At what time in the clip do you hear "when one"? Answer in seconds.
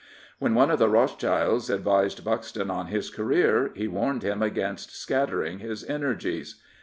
0.39-0.71